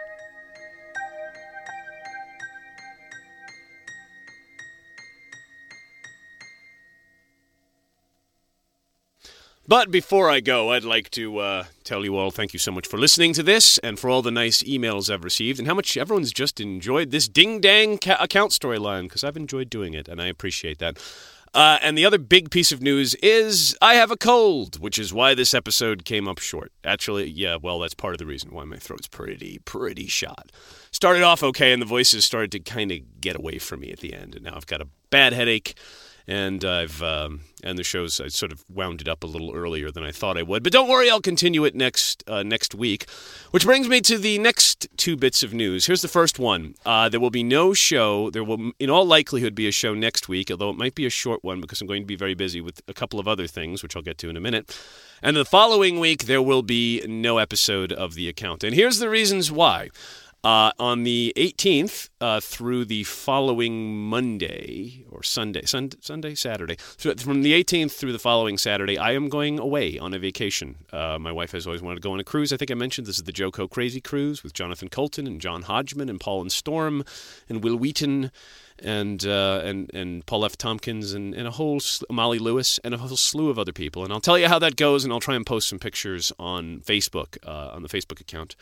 But 9.69 9.91
before 9.91 10.31
I 10.31 10.39
go, 10.39 10.71
I'd 10.71 10.83
like 10.83 11.11
to 11.11 11.37
uh, 11.37 11.65
tell 11.83 12.03
you 12.03 12.17
all 12.17 12.31
thank 12.31 12.53
you 12.53 12.59
so 12.59 12.71
much 12.71 12.87
for 12.87 12.97
listening 12.97 13.33
to 13.33 13.43
this 13.43 13.77
and 13.77 13.99
for 13.99 14.09
all 14.09 14.23
the 14.23 14.31
nice 14.31 14.63
emails 14.63 15.13
I've 15.13 15.23
received 15.23 15.59
and 15.59 15.67
how 15.67 15.75
much 15.75 15.95
everyone's 15.95 16.33
just 16.33 16.59
enjoyed 16.59 17.11
this 17.11 17.27
ding 17.27 17.61
dang 17.61 17.99
ca- 17.99 18.17
account 18.19 18.51
storyline 18.51 19.03
because 19.03 19.23
I've 19.23 19.37
enjoyed 19.37 19.69
doing 19.69 19.93
it 19.93 20.07
and 20.07 20.19
I 20.19 20.25
appreciate 20.25 20.79
that. 20.79 20.97
Uh, 21.53 21.77
and 21.83 21.95
the 21.95 22.03
other 22.03 22.17
big 22.17 22.49
piece 22.49 22.71
of 22.71 22.81
news 22.81 23.13
is 23.21 23.77
I 23.79 23.93
have 23.93 24.09
a 24.09 24.17
cold, 24.17 24.79
which 24.79 24.97
is 24.97 25.13
why 25.13 25.35
this 25.35 25.53
episode 25.53 26.03
came 26.03 26.27
up 26.27 26.39
short. 26.39 26.71
Actually, 26.83 27.29
yeah, 27.29 27.55
well, 27.55 27.77
that's 27.77 27.93
part 27.93 28.15
of 28.15 28.17
the 28.17 28.25
reason 28.25 28.49
why 28.49 28.63
my 28.63 28.77
throat's 28.77 29.07
pretty, 29.07 29.59
pretty 29.65 30.07
shot. 30.07 30.51
Started 30.89 31.21
off 31.21 31.43
okay, 31.43 31.73
and 31.73 31.81
the 31.81 31.85
voices 31.85 32.25
started 32.25 32.51
to 32.53 32.59
kind 32.59 32.91
of 32.91 33.21
get 33.21 33.35
away 33.35 33.59
from 33.59 33.81
me 33.81 33.91
at 33.91 33.99
the 33.99 34.15
end, 34.15 34.33
and 34.33 34.45
now 34.45 34.55
I've 34.55 34.65
got 34.65 34.81
a 34.81 34.87
bad 35.11 35.33
headache 35.33 35.75
and 36.29 36.63
I've 36.63 37.01
um, 37.01 37.41
and 37.63 37.75
the 37.75 37.83
show's 37.83 38.21
I 38.21 38.27
sort 38.27 38.51
of 38.51 38.63
wound 38.69 39.01
it 39.01 39.07
up 39.07 39.23
a 39.23 39.27
little 39.27 39.51
earlier 39.55 39.89
than 39.89 40.03
I 40.03 40.11
thought 40.11 40.37
I 40.37 40.43
would. 40.43 40.61
But 40.61 40.71
don't 40.71 40.87
worry, 40.87 41.09
I'll 41.09 41.21
continue 41.21 41.65
it 41.65 41.73
next 41.73 42.23
uh, 42.27 42.43
next 42.43 42.75
week. 42.75 43.09
Which 43.49 43.65
brings 43.65 43.89
me 43.89 43.99
to 44.01 44.19
the 44.19 44.37
next 44.37 44.87
two 44.95 45.17
bits 45.17 45.41
of 45.41 45.55
news. 45.55 45.87
Here's 45.87 46.03
the 46.03 46.07
first 46.07 46.37
one. 46.37 46.75
Uh, 46.85 47.09
there 47.09 47.19
will 47.19 47.31
be 47.31 47.41
no 47.41 47.73
show. 47.73 48.29
There 48.29 48.43
will, 48.43 48.71
in 48.79 48.91
all 48.91 49.05
likelihood, 49.05 49.55
be 49.55 49.67
a 49.67 49.71
show 49.71 49.95
next 49.95 50.29
week, 50.29 50.51
although 50.51 50.69
it 50.69 50.77
might 50.77 50.93
be 50.93 51.07
a 51.07 51.09
short 51.09 51.43
one 51.43 51.61
because 51.61 51.81
I'm 51.81 51.87
going 51.87 52.03
to 52.03 52.07
be 52.07 52.15
very 52.15 52.35
busy 52.35 52.61
with 52.61 52.79
a 52.87 52.93
couple 52.93 53.19
of 53.19 53.27
other 53.27 53.47
things, 53.47 53.81
which 53.81 53.95
I'll 53.95 54.03
get 54.03 54.19
to 54.19 54.29
in 54.29 54.37
a 54.37 54.41
minute. 54.41 54.79
And 55.23 55.35
the 55.35 55.45
following 55.45 55.99
week, 55.99 56.25
there 56.25 56.43
will 56.43 56.61
be 56.61 57.03
no 57.07 57.39
episode 57.39 57.91
of 57.91 58.13
the 58.13 58.29
account. 58.29 58.63
And 58.63 58.75
here's 58.75 58.99
the 58.99 59.09
reasons 59.09 59.51
why. 59.51 59.89
Uh, 60.41 60.71
on 60.79 61.03
the 61.03 61.33
18th 61.35 62.07
uh, 62.21 62.39
through 62.39 62.85
the 62.85 63.03
following 63.03 64.07
Monday 64.07 65.03
or 65.11 65.21
Sunday, 65.21 65.63
Sun- 65.65 65.91
Sunday, 65.99 66.33
Saturday, 66.33 66.77
from 66.77 67.41
the 67.41 67.61
18th 67.61 67.91
through 67.91 68.13
the 68.13 68.19
following 68.19 68.57
Saturday, 68.57 68.97
I 68.97 69.11
am 69.11 69.27
going 69.27 69.59
away 69.59 69.99
on 69.99 70.13
a 70.13 70.19
vacation. 70.19 70.77
Uh, 70.93 71.17
my 71.19 71.33
wife 71.33 71.51
has 71.51 71.67
always 71.67 71.81
wanted 71.81 71.95
to 71.95 72.01
go 72.01 72.13
on 72.13 72.21
a 72.21 72.23
cruise. 72.23 72.53
I 72.53 72.57
think 72.57 72.71
I 72.71 72.75
mentioned 72.75 73.05
this 73.05 73.17
is 73.17 73.23
the 73.23 73.33
Joco 73.33 73.69
Crazy 73.69 73.99
Cruise 73.99 74.41
with 74.41 74.53
Jonathan 74.53 74.87
Coulton 74.87 75.27
and 75.27 75.41
John 75.41 75.63
Hodgman 75.63 76.07
and 76.07 76.21
Paul 76.21 76.39
and 76.39 76.51
Storm 76.51 77.03
and 77.49 77.61
Wil 77.61 77.75
Wheaton 77.75 78.31
and 78.83 79.25
uh, 79.25 79.61
and 79.63 79.89
and 79.93 80.25
Paul 80.25 80.45
F. 80.45 80.57
Tompkins 80.57 81.13
and, 81.13 81.33
and 81.33 81.47
a 81.47 81.51
whole 81.51 81.79
sl- 81.79 82.05
Molly 82.09 82.39
Lewis 82.39 82.79
and 82.83 82.93
a 82.93 82.97
whole 82.97 83.15
slew 83.15 83.49
of 83.49 83.59
other 83.59 83.73
people. 83.73 84.03
And 84.03 84.11
I'll 84.11 84.19
tell 84.19 84.37
you 84.37 84.47
how 84.47 84.59
that 84.59 84.75
goes, 84.75 85.03
and 85.03 85.13
I'll 85.13 85.19
try 85.19 85.35
and 85.35 85.45
post 85.45 85.69
some 85.69 85.79
pictures 85.79 86.31
on 86.39 86.81
Facebook 86.81 87.37
uh, 87.45 87.71
on 87.73 87.83
the 87.83 87.89
Facebook 87.89 88.19
account. 88.19 88.55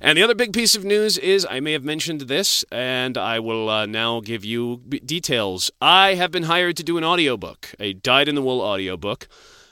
And 0.00 0.18
the 0.18 0.22
other 0.22 0.34
big 0.34 0.52
piece 0.52 0.74
of 0.74 0.84
news 0.84 1.18
is 1.18 1.46
I 1.50 1.60
may 1.60 1.72
have 1.72 1.84
mentioned 1.84 2.22
this, 2.22 2.64
and 2.70 3.16
I 3.16 3.38
will 3.40 3.68
uh, 3.68 3.86
now 3.86 4.20
give 4.20 4.44
you 4.44 4.82
b- 4.88 5.00
details. 5.00 5.70
I 5.80 6.14
have 6.14 6.30
been 6.30 6.44
hired 6.44 6.76
to 6.78 6.82
do 6.82 6.98
an 6.98 7.04
audiobook, 7.04 7.74
a 7.78 7.92
dyed 7.92 8.28
in 8.28 8.34
the 8.34 8.42
wool 8.42 8.60
audiobook. 8.60 9.28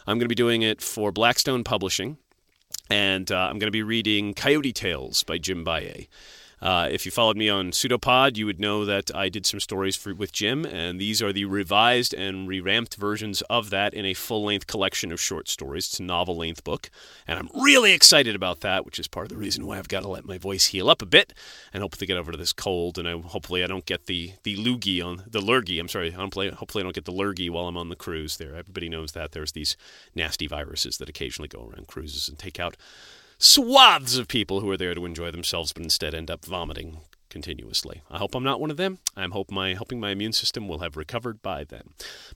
I'm 0.06 0.18
going 0.18 0.26
to 0.26 0.28
be 0.28 0.34
doing 0.34 0.62
it 0.62 0.80
for 0.80 1.12
Blackstone 1.12 1.62
Publishing, 1.64 2.16
and 2.90 3.30
uh, 3.30 3.36
I'm 3.36 3.58
going 3.58 3.68
to 3.68 3.70
be 3.70 3.82
reading 3.82 4.34
Coyote 4.34 4.72
Tales 4.72 5.22
by 5.22 5.38
Jim 5.38 5.64
Baye. 5.64 6.08
Uh, 6.62 6.88
if 6.92 7.04
you 7.04 7.10
followed 7.10 7.36
me 7.36 7.48
on 7.48 7.72
Pseudopod, 7.72 8.36
you 8.36 8.46
would 8.46 8.60
know 8.60 8.84
that 8.84 9.12
I 9.12 9.28
did 9.28 9.44
some 9.46 9.58
stories 9.58 9.96
for, 9.96 10.14
with 10.14 10.30
Jim, 10.30 10.64
and 10.64 11.00
these 11.00 11.20
are 11.20 11.32
the 11.32 11.44
revised 11.44 12.14
and 12.14 12.46
re-ramped 12.46 12.94
versions 12.94 13.42
of 13.50 13.70
that 13.70 13.92
in 13.92 14.06
a 14.06 14.14
full-length 14.14 14.68
collection 14.68 15.10
of 15.10 15.20
short 15.20 15.48
stories. 15.48 15.88
It's 15.88 15.98
a 15.98 16.04
novel-length 16.04 16.62
book, 16.62 16.88
and 17.26 17.36
I'm 17.36 17.48
really 17.60 17.92
excited 17.92 18.36
about 18.36 18.60
that, 18.60 18.86
which 18.86 19.00
is 19.00 19.08
part 19.08 19.24
of 19.24 19.30
the 19.30 19.38
reason 19.38 19.66
why 19.66 19.76
I've 19.76 19.88
got 19.88 20.04
to 20.04 20.08
let 20.08 20.24
my 20.24 20.38
voice 20.38 20.66
heal 20.66 20.88
up 20.88 21.02
a 21.02 21.06
bit 21.06 21.34
and 21.72 21.82
hopefully 21.82 22.06
get 22.06 22.16
over 22.16 22.30
to 22.30 22.38
this 22.38 22.52
cold, 22.52 22.96
and 22.96 23.08
I, 23.08 23.18
hopefully 23.18 23.64
I 23.64 23.66
don't 23.66 23.84
get 23.84 24.06
the 24.06 24.34
the 24.44 24.56
loogie 24.56 25.04
on 25.04 25.24
the 25.26 25.40
lurgy. 25.40 25.80
I'm 25.80 25.88
sorry, 25.88 26.12
hopefully, 26.12 26.50
hopefully 26.50 26.82
I 26.82 26.84
don't 26.84 26.94
get 26.94 27.06
the 27.06 27.10
lurgy 27.10 27.50
while 27.50 27.66
I'm 27.66 27.76
on 27.76 27.88
the 27.88 27.96
cruise. 27.96 28.36
There, 28.36 28.54
everybody 28.54 28.88
knows 28.88 29.10
that 29.12 29.32
there's 29.32 29.50
these 29.50 29.76
nasty 30.14 30.46
viruses 30.46 30.98
that 30.98 31.08
occasionally 31.08 31.48
go 31.48 31.68
around 31.68 31.88
cruises 31.88 32.28
and 32.28 32.38
take 32.38 32.60
out 32.60 32.76
swaths 33.42 34.16
of 34.16 34.28
people 34.28 34.60
who 34.60 34.70
are 34.70 34.76
there 34.76 34.94
to 34.94 35.04
enjoy 35.04 35.30
themselves 35.30 35.72
but 35.72 35.82
instead 35.82 36.14
end 36.14 36.30
up 36.30 36.44
vomiting 36.44 36.98
continuously. 37.32 38.02
I 38.10 38.18
hope 38.18 38.34
I'm 38.34 38.44
not 38.44 38.60
one 38.60 38.70
of 38.70 38.76
them. 38.76 38.98
I'm 39.16 39.32
hope 39.32 39.50
my 39.50 39.72
hoping 39.74 39.98
my 39.98 40.10
immune 40.10 40.34
system 40.34 40.68
will 40.68 40.80
have 40.80 40.96
recovered 40.96 41.42
by 41.42 41.64
then. 41.64 41.84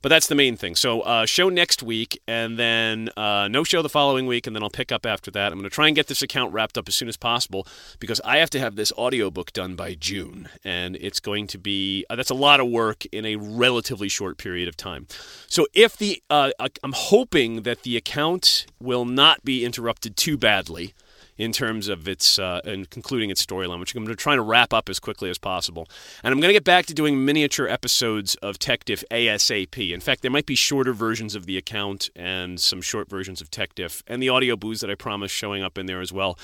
But 0.02 0.08
that's 0.08 0.26
the 0.26 0.34
main 0.34 0.56
thing. 0.56 0.74
So 0.74 1.02
uh, 1.02 1.26
show 1.26 1.50
next 1.50 1.82
week, 1.82 2.20
and 2.26 2.58
then 2.58 3.10
uh, 3.16 3.46
no 3.48 3.62
show 3.62 3.82
the 3.82 3.90
following 3.90 4.26
week, 4.26 4.46
and 4.46 4.56
then 4.56 4.62
I'll 4.62 4.70
pick 4.70 4.90
up 4.90 5.04
after 5.04 5.30
that. 5.32 5.52
I'm 5.52 5.58
going 5.58 5.70
to 5.70 5.74
try 5.74 5.86
and 5.86 5.94
get 5.94 6.06
this 6.06 6.22
account 6.22 6.52
wrapped 6.52 6.78
up 6.78 6.88
as 6.88 6.94
soon 6.96 7.08
as 7.08 7.16
possible 7.16 7.66
because 8.00 8.20
I 8.24 8.38
have 8.38 8.50
to 8.50 8.58
have 8.58 8.76
this 8.76 8.90
audiobook 8.92 9.52
done 9.52 9.76
by 9.76 9.94
June, 9.94 10.48
and 10.64 10.96
it's 10.96 11.20
going 11.20 11.46
to 11.48 11.58
be 11.58 12.06
uh, 12.08 12.16
that's 12.16 12.30
a 12.30 12.34
lot 12.34 12.58
of 12.58 12.68
work 12.68 13.04
in 13.12 13.26
a 13.26 13.36
relatively 13.36 14.08
short 14.08 14.38
period 14.38 14.66
of 14.66 14.76
time. 14.76 15.06
So 15.46 15.66
if 15.74 15.96
the 15.96 16.22
uh, 16.30 16.50
I'm 16.82 16.94
hoping 16.94 17.62
that 17.62 17.82
the 17.82 17.98
account 17.98 18.66
will 18.80 19.04
not 19.04 19.44
be 19.44 19.64
interrupted 19.64 20.16
too 20.16 20.38
badly 20.38 20.94
in 21.38 21.52
terms 21.52 21.88
of 21.88 22.08
its 22.08 22.38
uh, 22.38 22.60
and 22.64 22.88
concluding 22.90 23.30
its 23.30 23.44
storyline, 23.44 23.80
which 23.80 23.94
I'm 23.94 24.04
going 24.04 24.16
to 24.16 24.42
wrap 24.42 24.72
up 24.72 24.88
as 24.88 24.98
quickly 24.98 25.30
as 25.30 25.38
possible. 25.38 25.88
And 26.22 26.32
I'm 26.32 26.40
going 26.40 26.48
to 26.48 26.54
get 26.54 26.64
back 26.64 26.86
to 26.86 26.94
doing 26.94 27.24
miniature 27.24 27.68
episodes 27.68 28.34
of 28.36 28.58
TechDiff 28.58 29.04
ASAP. 29.10 29.92
In 29.92 30.00
fact, 30.00 30.22
there 30.22 30.30
might 30.30 30.46
be 30.46 30.54
shorter 30.54 30.92
versions 30.92 31.34
of 31.34 31.46
the 31.46 31.56
account 31.56 32.10
and 32.16 32.60
some 32.60 32.80
short 32.80 33.08
versions 33.08 33.40
of 33.40 33.50
TechDiff 33.50 34.02
and 34.06 34.22
the 34.22 34.28
audio 34.28 34.56
booze 34.56 34.80
that 34.80 34.90
I 34.90 34.94
promised 34.94 35.34
showing 35.34 35.62
up 35.62 35.78
in 35.78 35.86
there 35.86 36.00
as 36.00 36.12
well. 36.12 36.38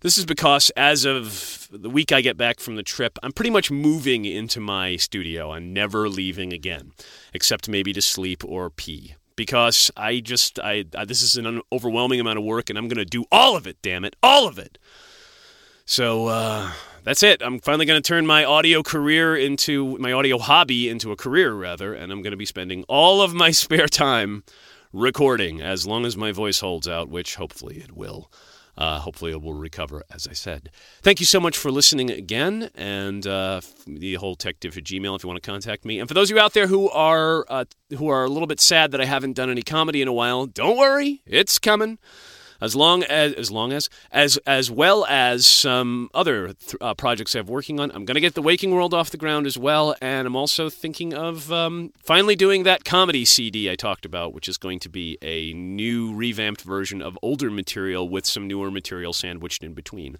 This 0.00 0.16
is 0.16 0.24
because 0.24 0.70
as 0.76 1.04
of 1.04 1.68
the 1.70 1.90
week 1.90 2.10
I 2.10 2.22
get 2.22 2.38
back 2.38 2.58
from 2.58 2.76
the 2.76 2.82
trip, 2.82 3.18
I'm 3.22 3.32
pretty 3.32 3.50
much 3.50 3.70
moving 3.70 4.24
into 4.24 4.58
my 4.58 4.96
studio. 4.96 5.52
I'm 5.52 5.74
never 5.74 6.08
leaving 6.08 6.54
again, 6.54 6.92
except 7.34 7.68
maybe 7.68 7.92
to 7.92 8.00
sleep 8.00 8.42
or 8.42 8.70
pee 8.70 9.14
because 9.36 9.90
I 9.96 10.20
just 10.20 10.58
I, 10.60 10.84
I 10.96 11.04
this 11.04 11.22
is 11.22 11.36
an 11.36 11.60
overwhelming 11.72 12.20
amount 12.20 12.38
of 12.38 12.44
work 12.44 12.70
and 12.70 12.78
I'm 12.78 12.88
going 12.88 12.98
to 12.98 13.04
do 13.04 13.24
all 13.30 13.56
of 13.56 13.66
it, 13.66 13.76
damn 13.82 14.04
it. 14.04 14.16
All 14.22 14.46
of 14.46 14.58
it. 14.58 14.78
So 15.84 16.28
uh, 16.28 16.70
that's 17.02 17.22
it. 17.22 17.42
I'm 17.42 17.58
finally 17.58 17.86
going 17.86 18.00
to 18.00 18.06
turn 18.06 18.26
my 18.26 18.44
audio 18.44 18.82
career 18.82 19.36
into 19.36 19.98
my 19.98 20.12
audio 20.12 20.38
hobby 20.38 20.88
into 20.88 21.10
a 21.10 21.16
career 21.16 21.52
rather, 21.52 21.94
and 21.94 22.12
I'm 22.12 22.22
going 22.22 22.30
to 22.30 22.36
be 22.36 22.46
spending 22.46 22.84
all 22.88 23.22
of 23.22 23.34
my 23.34 23.50
spare 23.50 23.88
time 23.88 24.44
recording 24.92 25.60
as 25.60 25.86
long 25.86 26.04
as 26.04 26.16
my 26.16 26.32
voice 26.32 26.60
holds 26.60 26.86
out, 26.88 27.08
which 27.08 27.36
hopefully 27.36 27.78
it 27.78 27.96
will. 27.96 28.30
Uh, 28.76 28.98
hopefully, 28.98 29.32
it 29.32 29.42
will 29.42 29.54
recover, 29.54 30.02
as 30.12 30.26
I 30.26 30.32
said. 30.32 30.70
Thank 31.02 31.20
you 31.20 31.26
so 31.26 31.40
much 31.40 31.56
for 31.56 31.70
listening 31.70 32.10
again, 32.10 32.70
and 32.74 33.26
uh, 33.26 33.60
the 33.86 34.14
whole 34.14 34.34
tech 34.34 34.60
diff 34.60 34.74
Gmail 34.74 35.16
if 35.16 35.22
you 35.22 35.28
want 35.28 35.42
to 35.42 35.50
contact 35.50 35.84
me. 35.84 35.98
And 35.98 36.08
for 36.08 36.14
those 36.14 36.30
of 36.30 36.36
you 36.36 36.42
out 36.42 36.54
there 36.54 36.66
who 36.66 36.88
are 36.90 37.44
uh, 37.48 37.64
who 37.96 38.08
are 38.08 38.24
a 38.24 38.28
little 38.28 38.46
bit 38.46 38.60
sad 38.60 38.92
that 38.92 39.00
I 39.00 39.04
haven't 39.04 39.34
done 39.34 39.50
any 39.50 39.62
comedy 39.62 40.00
in 40.00 40.08
a 40.08 40.12
while, 40.12 40.46
don't 40.46 40.78
worry, 40.78 41.22
it's 41.26 41.58
coming 41.58 41.98
as 42.60 42.76
long 42.76 43.02
as 43.04 43.32
as 43.34 43.50
long 43.50 43.72
as 43.72 43.88
as 44.12 44.36
as 44.46 44.70
well 44.70 45.06
as 45.06 45.46
some 45.46 46.10
other 46.14 46.52
th- 46.52 46.76
uh, 46.80 46.94
projects 46.94 47.34
I'm 47.34 47.46
working 47.46 47.80
on. 47.80 47.90
I'm 47.92 48.04
going 48.04 48.14
to 48.14 48.20
get 48.20 48.34
the 48.34 48.42
Waking 48.42 48.72
World 48.72 48.94
off 48.94 49.10
the 49.10 49.16
ground 49.16 49.46
as 49.46 49.56
well, 49.56 49.94
and 50.00 50.26
I'm 50.26 50.36
also 50.36 50.70
thinking 50.70 51.14
of 51.14 51.52
um, 51.52 51.92
finally 52.02 52.36
doing 52.36 52.64
that 52.64 52.84
comedy 52.84 53.24
CD 53.24 53.70
I 53.70 53.76
talked 53.76 54.04
about, 54.04 54.32
which 54.32 54.48
is 54.48 54.56
going 54.56 54.78
to 54.80 54.88
be 54.88 55.18
a 55.22 55.52
new 55.54 56.14
revamped 56.14 56.62
version 56.62 57.02
of 57.02 57.18
older 57.22 57.50
material 57.50 58.08
with 58.08 58.26
some 58.26 58.46
newer 58.46 58.70
material 58.70 59.12
sandwiched 59.12 59.62
in 59.62 59.74
between. 59.74 60.16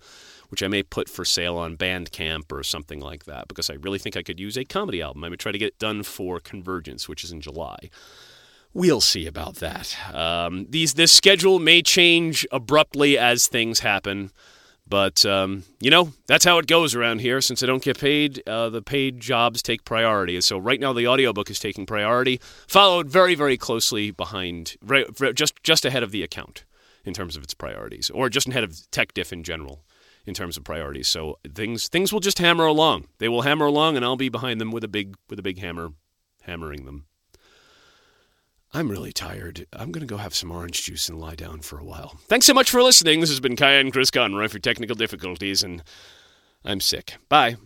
Which 0.49 0.65
I 0.65 0.67
may 0.67 0.83
put 0.83 1.09
for 1.09 1.25
sale 1.25 1.57
on 1.57 1.77
Bandcamp 1.77 2.51
or 2.51 2.65
something 2.65 2.99
like 2.99 3.27
that, 3.27 3.47
because 3.47 3.71
I 3.71 3.75
really 3.75 4.01
think 4.01 4.17
I 4.17 4.25
could 4.25 4.41
use 4.41 4.59
a 4.59 4.65
comedy 4.65 5.01
album. 5.01 5.21
Going 5.21 5.31
to 5.31 5.37
try 5.37 5.53
to 5.53 5.59
get 5.59 5.69
it 5.69 5.79
done 5.79 6.03
for 6.03 6.41
Convergence, 6.41 7.09
which 7.09 7.23
is 7.23 7.31
in 7.31 7.41
July. 7.41 7.89
We'll 8.73 9.01
see 9.01 9.27
about 9.27 9.57
that. 9.57 9.97
Um, 10.15 10.67
these 10.69 10.95
this 10.95 11.13
schedule 11.13 11.59
may 11.59 11.83
change 11.83 12.47
abruptly 12.53 13.19
as 13.19 13.49
things 13.49 13.81
happen, 13.81 14.31
but 14.87 15.27
um, 15.27 15.65
you 15.81 15.91
know 15.91 16.13
that's 16.29 16.45
how 16.45 16.59
it 16.59 16.69
goes 16.69 16.95
around 16.95 17.21
here. 17.21 17.41
Since 17.41 17.65
I 17.65 17.67
don't 17.67 17.83
get 17.83 17.99
paid, 17.99 18.43
uh, 18.47 18.69
the 18.69 18.81
paid 18.81 19.19
jobs 19.19 19.61
take 19.61 19.85
priority. 19.85 20.41
So 20.41 20.57
right 20.57 20.79
now 20.79 20.93
the 20.93 21.09
audiobook 21.09 21.51
is 21.51 21.59
taking 21.59 21.85
priority, 21.85 22.41
followed 22.69 23.09
very 23.09 23.35
very 23.35 23.57
closely 23.57 24.13
behind, 24.13 24.77
right, 24.83 25.07
just 25.35 25.61
just 25.65 25.85
ahead 25.85 26.05
of 26.05 26.13
the 26.13 26.23
account 26.23 26.65
in 27.05 27.13
terms 27.13 27.37
of 27.37 27.43
its 27.43 27.55
priorities, 27.55 28.09
or 28.11 28.29
just 28.29 28.47
ahead 28.47 28.63
of 28.63 28.89
Tech 28.93 29.15
Diff 29.15 29.33
in 29.33 29.43
general 29.43 29.83
in 30.27 30.35
terms 30.35 30.57
of 30.57 30.63
priorities. 30.63 31.09
So 31.09 31.39
things 31.55 31.89
things 31.89 32.13
will 32.13 32.21
just 32.21 32.39
hammer 32.39 32.67
along. 32.67 33.09
They 33.19 33.29
will 33.29 33.43
hammer 33.43 33.67
along, 33.67 33.97
and 33.97 34.05
I'll 34.05 34.15
be 34.15 34.29
behind 34.29 34.61
them 34.61 34.71
with 34.71 34.85
a 34.85 34.89
big 34.89 35.17
with 35.29 35.41
a 35.41 35.43
big 35.43 35.59
hammer, 35.59 35.91
hammering 36.43 36.85
them. 36.85 37.07
I'm 38.73 38.89
really 38.91 39.13
tired. 39.13 39.67
I'm 39.73 39.91
going 39.91 40.07
to 40.07 40.13
go 40.13 40.19
have 40.19 40.35
some 40.35 40.53
orange 40.53 40.85
juice 40.85 41.09
and 41.09 41.19
lie 41.19 41.35
down 41.35 41.61
for 41.61 41.79
a 41.79 41.85
while. 41.85 42.21
Thanks 42.29 42.47
so 42.47 42.55
much 42.55 42.71
for 42.71 42.83
listening. 42.83 43.21
This 43.21 43.31
has 43.31 43.41
been 43.41 43.57
Cayenne 43.57 43.91
Chris 43.91 44.11
Conroy 44.11 44.49
for 44.49 44.61
technical 44.61 44.95
difficulties, 44.95 45.63
and 45.63 45.83
I'm 46.65 46.81
sick. 46.81 47.17
Bye. 47.29 47.57